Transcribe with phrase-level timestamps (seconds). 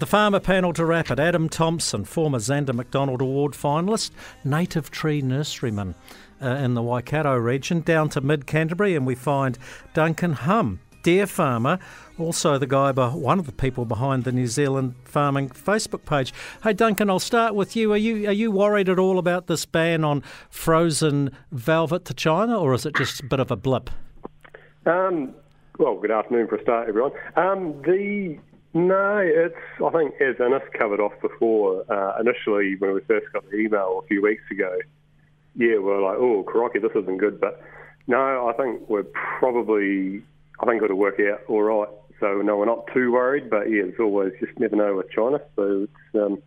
[0.00, 4.12] The farmer panel to wrap it Adam Thomson, former Zanda McDonald Award finalist,
[4.44, 5.94] native tree nurseryman
[6.40, 9.58] uh, in the Waikato region, down to mid Canterbury, and we find
[9.92, 11.78] Duncan Humm, deer farmer,
[12.18, 16.32] also the guy, one of the people behind the New Zealand Farming Facebook page.
[16.62, 17.92] Hey Duncan, I'll start with you.
[17.92, 22.58] Are you are you worried at all about this ban on frozen velvet to China,
[22.58, 23.90] or is it just a bit of a blip?
[24.86, 25.34] Um,
[25.78, 27.12] well, good afternoon for a start, everyone.
[27.36, 28.38] Um, the
[28.74, 31.84] no, it's I think as Innes covered off before.
[31.90, 34.76] Uh, initially, when we first got the email a few weeks ago,
[35.56, 37.40] yeah, we are like, oh, crikey, this isn't good.
[37.40, 37.62] But
[38.06, 39.06] no, I think we're
[39.38, 40.22] probably
[40.60, 41.88] I think it'll work out all right.
[42.20, 45.40] So no, we're not too worried, but yeah, it's always just never know with China.
[45.56, 46.42] So it's, um,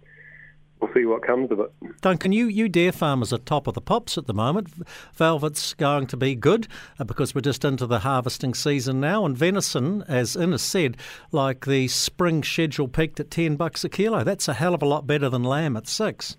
[0.84, 1.72] we'll see what comes of it.
[2.02, 4.70] Duncan, you, you deer farmers are top of the pops at the moment.
[5.14, 6.68] Velvet's going to be good
[7.00, 10.98] uh, because we're just into the harvesting season now, and venison, as Innes said,
[11.32, 14.24] like the spring schedule peaked at ten bucks a kilo.
[14.24, 16.38] That's a hell of a lot better than lamb at six.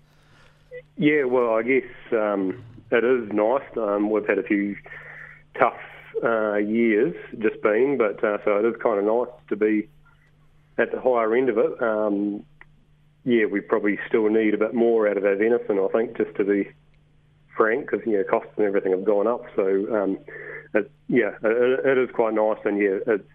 [0.97, 3.63] Yeah, well, I guess um, it is nice.
[3.75, 4.75] Um, we've had a few
[5.59, 5.73] tough
[6.23, 9.89] uh, years just been, but uh, so it is kind of nice to be
[10.77, 11.81] at the higher end of it.
[11.81, 12.45] Um,
[13.25, 16.35] yeah, we probably still need a bit more out of our venison, I think, just
[16.35, 16.69] to be
[17.57, 19.43] frank, because you know costs and everything have gone up.
[19.55, 20.19] So um,
[20.73, 23.27] it, yeah, it, it is quite nice, and yeah, it's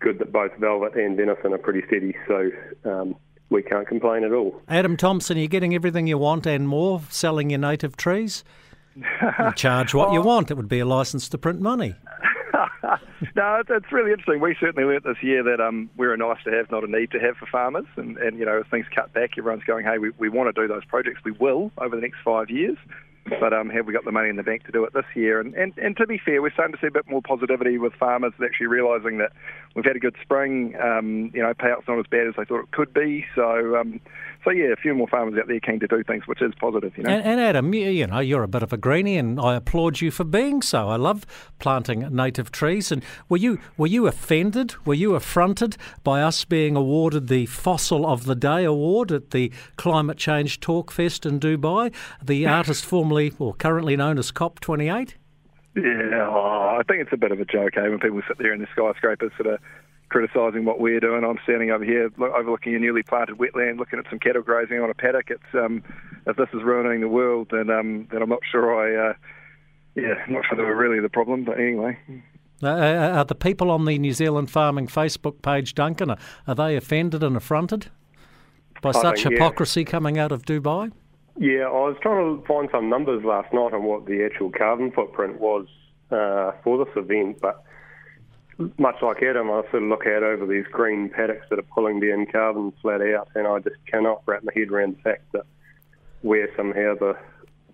[0.00, 2.14] good that both velvet and venison are pretty steady.
[2.28, 2.50] So.
[2.84, 3.16] Um,
[3.48, 4.60] we can't complain at all.
[4.66, 8.42] Adam Thomson, you're getting everything you want and more selling your native trees?
[8.96, 10.50] You charge what you want.
[10.50, 11.94] It would be a license to print money.
[13.36, 14.40] no, it's really interesting.
[14.40, 17.10] We certainly learnt this year that um, we're a nice to have, not a need
[17.12, 17.86] to have for farmers.
[17.96, 20.60] And, and you know, if things cut back, everyone's going, hey, we, we want to
[20.60, 21.20] do those projects.
[21.24, 22.78] We will over the next five years.
[23.40, 25.40] But um, have we got the money in the bank to do it this year?
[25.40, 27.92] And, and, and to be fair, we're starting to see a bit more positivity with
[27.94, 29.32] farmers actually realising that
[29.74, 30.76] we've had a good spring.
[30.80, 33.26] Um, you know, payouts not as bad as they thought it could be.
[33.34, 34.00] So um,
[34.46, 36.96] so yeah, a few more farmers out there keen to do things, which is positive.
[36.96, 37.10] You know.
[37.10, 40.00] And, and Adam, you, you, know, you're a bit of a greenie, and I applaud
[40.00, 40.88] you for being so.
[40.88, 41.26] I love
[41.58, 42.92] planting native trees.
[42.92, 44.74] And were you were you offended?
[44.86, 49.52] Were you affronted by us being awarded the Fossil of the Day award at the
[49.76, 51.92] Climate Change Talk Fest in Dubai?
[52.22, 55.14] The artist formerly or currently known as COP28.
[55.74, 55.82] Yeah,
[56.30, 57.82] oh, I think it's a bit of a joke, eh?
[57.88, 59.60] When people sit there in the skyscrapers, sort of
[60.08, 61.24] criticising what we're doing.
[61.24, 64.90] I'm standing over here overlooking a newly planted wetland, looking at some cattle grazing on
[64.90, 65.30] a paddock.
[65.30, 65.82] It's um,
[66.26, 69.14] if this is ruining the world, then um, then I'm not sure I, uh,
[69.94, 71.44] yeah, not sure they were really the problem.
[71.44, 71.98] But anyway.
[72.62, 76.54] Uh, uh, are the people on the New Zealand Farming Facebook page, Duncan, are, are
[76.54, 77.90] they offended and affronted
[78.80, 79.90] by I such think, hypocrisy yeah.
[79.90, 80.90] coming out of Dubai?
[81.38, 84.90] Yeah, I was trying to find some numbers last night on what the actual carbon
[84.90, 85.66] footprint was
[86.10, 87.62] uh, for this event, but
[88.78, 92.00] much like Adam, I sort of look out over these green paddocks that are pulling
[92.00, 95.44] the carbon flat out, and I just cannot wrap my head around the fact that
[96.22, 97.16] we're somehow the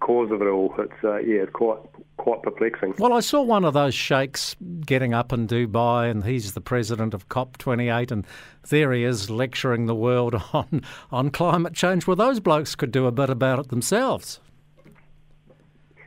[0.01, 0.75] cause of it all.
[0.79, 1.79] It's uh, yeah, it's quite
[2.17, 2.95] quite perplexing.
[2.99, 7.15] Well, I saw one of those sheikhs getting up in Dubai, and he's the president
[7.15, 8.27] of COP28, and
[8.69, 12.07] there he is lecturing the world on on climate change.
[12.07, 14.41] Well, those blokes could do a bit about it themselves.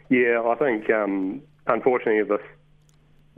[0.09, 2.45] Yeah, I think um, unfortunately this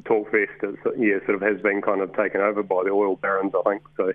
[0.04, 3.54] Talkfest, is, yeah, sort of has been kind of taken over by the oil barons,
[3.56, 3.84] I think.
[3.98, 4.14] So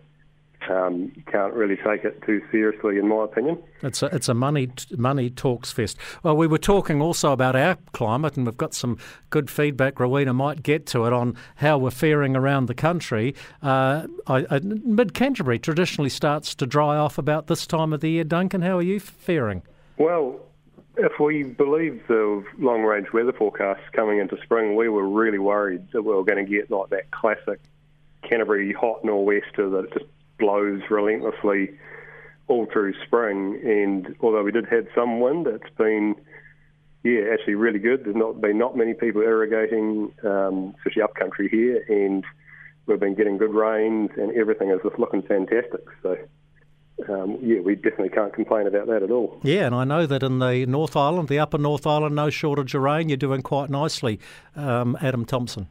[0.71, 3.59] um, you can't really take it too seriously, in my opinion.
[3.83, 5.99] It's a, it's a money money talks fest.
[6.23, 8.99] Well, we were talking also about our climate, and we've got some
[9.31, 9.99] good feedback.
[9.99, 13.35] Rowena might get to it on how we're faring around the country.
[13.61, 14.07] Uh,
[14.63, 18.25] Mid Canterbury traditionally starts to dry off about this time of the year.
[18.25, 19.63] Duncan, how are you faring?
[19.99, 20.41] Well,
[20.97, 25.87] if we believe the long range weather forecasts coming into spring, we were really worried
[25.93, 27.61] that we were going to get like that classic
[28.23, 30.05] Canterbury hot nor'wester that just
[30.39, 31.71] blows relentlessly
[32.49, 33.61] all through spring.
[33.65, 36.15] And although we did have some wind, it's been
[37.05, 38.05] yeah actually really good.
[38.05, 42.25] There's not been not many people irrigating, um, especially upcountry here, and
[42.87, 45.85] we've been getting good rains, and everything is just looking fantastic.
[46.03, 46.17] So
[47.09, 49.41] um, yeah, we definitely can't complain about that at all.
[49.43, 52.75] Yeah, and I know that in the North Island, the Upper North Island, no shortage
[52.75, 53.09] of rain.
[53.09, 54.21] You're doing quite nicely,
[54.57, 55.69] um, Adam Thomson.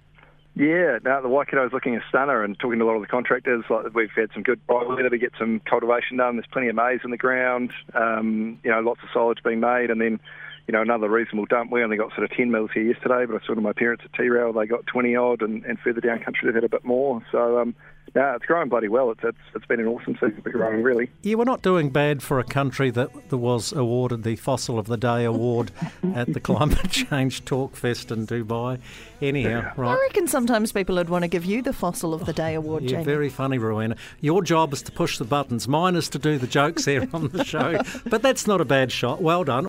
[0.54, 3.08] Yeah, now the Waikato is looking a stunner, and talking to a lot of the
[3.08, 6.36] contractors, like we've had some good weather to get some cultivation done.
[6.36, 9.90] There's plenty of maize in the ground, um, you know, lots of silage being made,
[9.90, 10.20] and then
[10.68, 11.72] you know, another reasonable dump.
[11.72, 14.04] We only got sort of 10 mils here yesterday, but I saw to my parents
[14.06, 16.86] at Tirau, they got 20 odd, and, and further down country they've had a bit
[16.86, 17.22] more.
[17.32, 17.76] So, um,
[18.14, 19.10] No, it's growing bloody well.
[19.12, 21.10] It's, it's it's been an awesome season for growing, really.
[21.22, 24.88] Yeah, we're not doing bad for a country that, that was awarded the Fossil of
[24.88, 25.72] the Day award
[26.16, 28.80] at the Climate Change Talk Fest in Dubai.
[29.22, 29.92] Anyhow, right.
[29.92, 32.84] I reckon sometimes people would want to give you the Fossil of the Day award,
[32.84, 33.04] Yeah, Jamie.
[33.06, 33.96] very funny, Rowena.
[34.20, 35.68] Your job is to push the buttons.
[35.68, 37.80] Mine is to do the jokes here on the show.
[38.06, 39.22] But that's not a bad shot.
[39.22, 39.68] Well done.